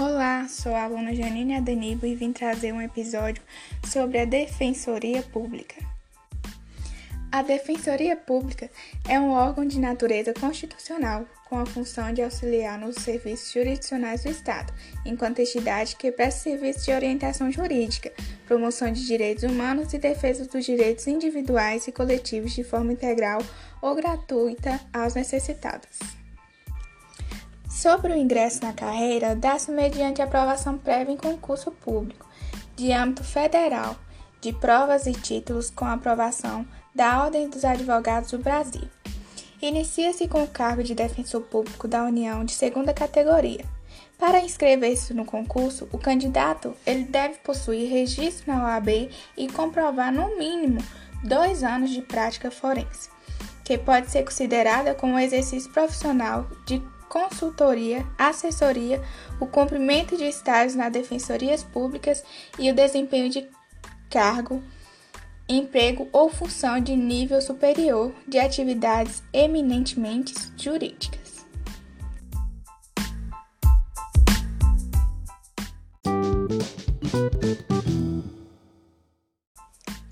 [0.00, 3.42] Olá, sou a aluna Janine Adenibo e vim trazer um episódio
[3.86, 5.74] sobre a Defensoria Pública.
[7.30, 8.70] A Defensoria Pública
[9.06, 14.30] é um órgão de natureza constitucional com a função de auxiliar nos serviços jurisdicionais do
[14.30, 14.72] Estado,
[15.04, 18.10] enquanto entidade que presta serviços de orientação jurídica,
[18.46, 23.42] promoção de direitos humanos e defesa dos direitos individuais e coletivos de forma integral
[23.82, 26.19] ou gratuita aos necessitados.
[27.80, 32.26] Sobre o ingresso na carreira, dá-se mediante aprovação prévia em concurso público,
[32.76, 33.96] de âmbito federal,
[34.38, 38.86] de provas e títulos com aprovação da Ordem dos Advogados do Brasil.
[39.62, 43.64] Inicia-se com o cargo de defensor público da União de segunda categoria.
[44.18, 50.36] Para inscrever-se no concurso, o candidato ele deve possuir registro na OAB e comprovar no
[50.36, 50.84] mínimo
[51.24, 53.08] dois anos de prática forense,
[53.64, 56.78] que pode ser considerada como exercício profissional de
[57.10, 59.02] consultoria, assessoria,
[59.40, 62.22] o cumprimento de estágios nas defensorias públicas
[62.56, 63.48] e o desempenho de
[64.08, 64.62] cargo,
[65.48, 71.44] emprego ou função de nível superior de atividades eminentemente jurídicas.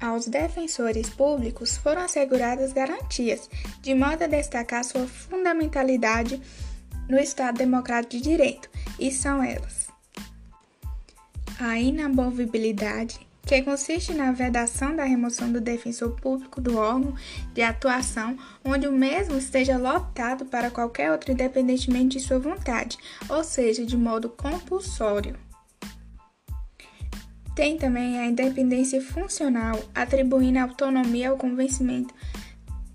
[0.00, 3.50] Aos defensores públicos foram asseguradas garantias,
[3.82, 6.40] de modo a destacar sua fundamentalidade
[7.08, 8.68] no Estado Democrático de Direito,
[8.98, 9.88] e são elas:
[11.58, 17.14] a inamovibilidade, que consiste na vedação da remoção do defensor público do órgão
[17.54, 23.44] de atuação onde o mesmo esteja lotado para qualquer outro independentemente de sua vontade, ou
[23.44, 25.36] seja, de modo compulsório.
[27.54, 32.12] Tem também a independência funcional, atribuindo autonomia ao convencimento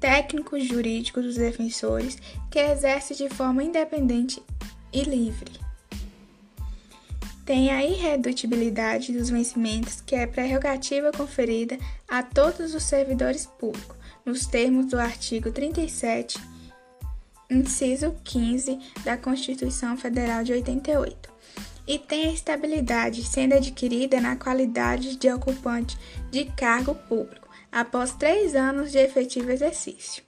[0.02, 2.18] técnico-jurídico dos defensores,
[2.50, 4.42] que exerce de forma independente
[4.92, 5.62] e livre.
[7.46, 11.78] Tem a irredutibilidade dos vencimentos, que é prerrogativa conferida
[12.10, 13.95] a todos os servidores públicos,
[14.26, 16.40] nos termos do artigo 37,
[17.50, 21.30] inciso 15 da Constituição Federal de 88.
[21.88, 25.98] E tem a estabilidade, sendo adquirida na qualidade de ocupante
[26.32, 30.23] de cargo público após três anos de efetivo exercício.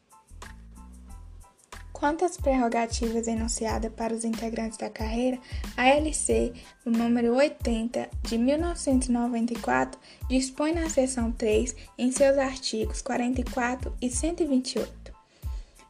[1.92, 5.40] Quanto às prerrogativas enunciadas para os integrantes da carreira,
[5.78, 6.54] a LC,
[6.86, 15.14] o número 80 de 1994, dispõe na seção 3, em seus artigos 44 e 128.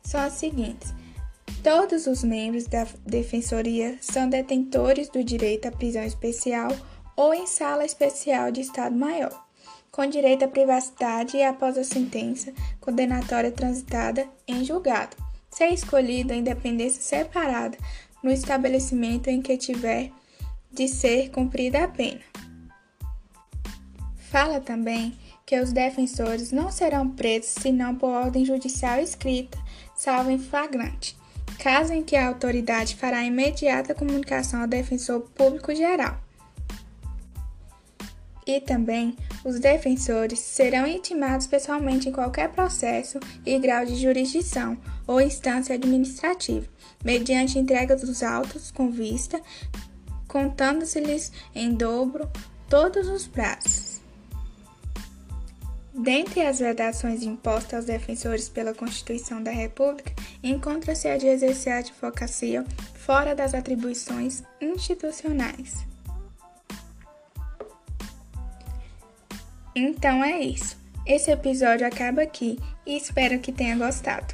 [0.03, 0.93] São as seguintes:
[1.63, 6.69] todos os membros da Defensoria são detentores do direito à prisão especial
[7.15, 9.43] ou em sala especial de Estado Maior
[9.93, 15.15] com direito à privacidade e após a sentença condenatória transitada em julgado,
[15.51, 17.77] ser escolhido a independência separada
[18.23, 20.09] no estabelecimento em que tiver
[20.71, 22.21] de ser cumprida a pena.
[24.31, 25.15] Fala também
[25.45, 29.59] que os defensores não serão presos senão por ordem judicial escrita,
[29.95, 31.15] salvo em flagrante,
[31.59, 36.17] caso em que a autoridade fará imediata comunicação ao defensor público geral.
[38.45, 44.77] E também os defensores serão intimados pessoalmente em qualquer processo e grau de jurisdição
[45.07, 46.67] ou instância administrativa,
[47.03, 49.41] mediante entrega dos autos com vista,
[50.27, 52.29] contando-se-lhes em dobro
[52.69, 54.01] todos os prazos.
[55.93, 60.11] Dentre as vedações impostas aos defensores pela Constituição da República,
[60.41, 62.65] encontra-se a de exercer a advocacia
[62.95, 65.92] fora das atribuições institucionais.
[69.75, 70.77] Então é isso.
[71.05, 74.33] Esse episódio acaba aqui e espero que tenha gostado.